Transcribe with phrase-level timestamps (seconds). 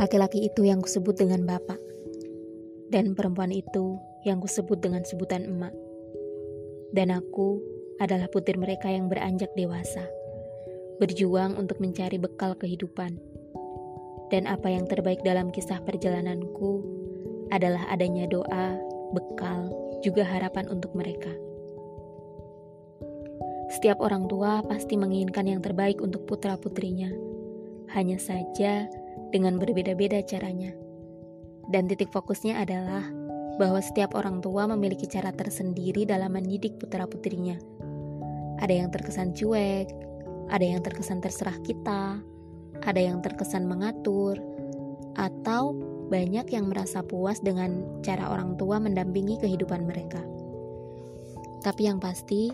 [0.00, 1.76] Laki-laki itu yang kusebut dengan bapak,
[2.88, 5.76] dan perempuan itu yang kusebut dengan sebutan emak.
[6.96, 7.60] Dan aku
[8.00, 10.08] adalah putih mereka yang beranjak dewasa,
[11.04, 13.20] berjuang untuk mencari bekal kehidupan.
[14.32, 16.80] Dan apa yang terbaik dalam kisah perjalananku
[17.52, 18.80] adalah adanya doa,
[19.12, 19.68] bekal,
[20.00, 21.28] juga harapan untuk mereka.
[23.68, 27.12] Setiap orang tua pasti menginginkan yang terbaik untuk putra-putrinya.
[27.92, 28.88] Hanya saja,
[29.30, 30.74] dengan berbeda-beda caranya.
[31.70, 33.06] Dan titik fokusnya adalah
[33.56, 37.58] bahwa setiap orang tua memiliki cara tersendiri dalam mendidik putra-putrinya.
[38.58, 39.88] Ada yang terkesan cuek,
[40.50, 42.18] ada yang terkesan terserah kita,
[42.82, 44.40] ada yang terkesan mengatur,
[45.14, 45.76] atau
[46.10, 50.18] banyak yang merasa puas dengan cara orang tua mendampingi kehidupan mereka.
[51.62, 52.50] Tapi yang pasti,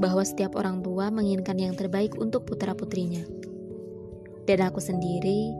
[0.00, 3.24] bahwa setiap orang tua menginginkan yang terbaik untuk putra-putrinya.
[4.48, 5.52] Dan aku sendiri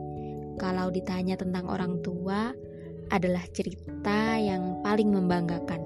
[0.59, 2.51] kalau ditanya tentang orang tua
[3.11, 5.83] adalah cerita yang paling membanggakan,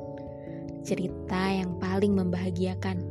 [0.86, 3.02] cerita yang paling membahagiakan.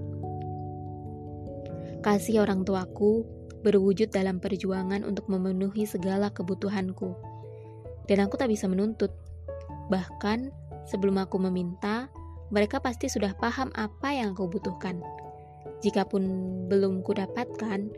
[1.99, 3.27] Kasih orang tuaku
[3.67, 7.17] berwujud dalam perjuangan untuk memenuhi segala kebutuhanku,
[8.07, 9.11] dan aku tak bisa menuntut.
[9.91, 10.53] Bahkan
[10.87, 12.13] sebelum aku meminta,
[12.53, 15.01] mereka pasti sudah paham apa yang aku butuhkan.
[15.81, 16.23] Jikapun
[16.69, 17.89] belum kudapatkan,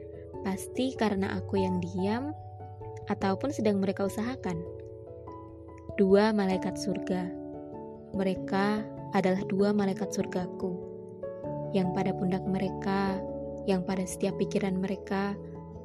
[0.46, 2.30] pasti karena aku yang diam
[3.10, 4.58] ataupun sedang mereka usahakan.
[5.96, 7.30] Dua malaikat surga.
[8.12, 8.66] Mereka
[9.14, 10.76] adalah dua malaikat surgaku.
[11.72, 13.20] Yang pada pundak mereka,
[13.66, 15.34] yang pada setiap pikiran mereka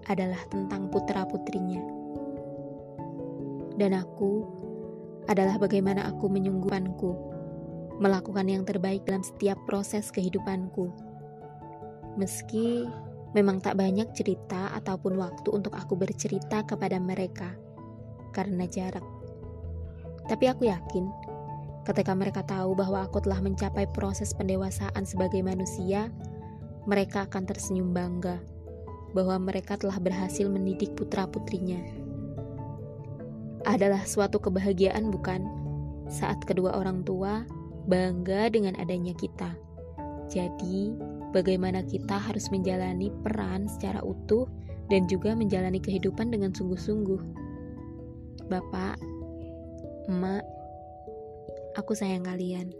[0.09, 1.81] adalah tentang putra-putrinya.
[3.78, 4.45] Dan aku
[5.30, 7.11] adalah bagaimana aku menyungguhkanku,
[8.02, 10.89] melakukan yang terbaik dalam setiap proses kehidupanku.
[12.17, 12.85] Meski
[13.32, 17.56] Memang tak banyak cerita ataupun waktu untuk aku bercerita kepada mereka
[18.36, 19.04] karena jarak.
[20.28, 21.08] Tapi aku yakin,
[21.88, 26.12] ketika mereka tahu bahwa aku telah mencapai proses pendewasaan sebagai manusia,
[26.88, 28.40] mereka akan tersenyum bangga
[29.12, 31.80] bahwa mereka telah berhasil mendidik putra-putrinya.
[33.68, 35.46] Adalah suatu kebahagiaan, bukan?
[36.09, 37.46] Saat kedua orang tua
[37.86, 39.53] bangga dengan adanya kita.
[40.31, 40.96] Jadi,
[41.31, 44.47] bagaimana kita harus menjalani peran secara utuh
[44.92, 47.22] dan juga menjalani kehidupan dengan sungguh-sungguh.
[48.52, 49.00] Bapak,
[50.12, 50.44] Emak,
[51.80, 52.75] aku sayang kalian.